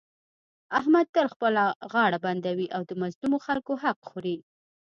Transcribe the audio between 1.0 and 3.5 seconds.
تل خپله غاړه بندوي او د مظلومو